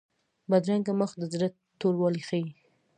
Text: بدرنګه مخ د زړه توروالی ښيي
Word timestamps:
بدرنګه 0.49 0.93
مخ 0.99 1.11
د 1.21 1.23
زړه 1.33 1.47
توروالی 1.79 2.21
ښيي 2.27 2.47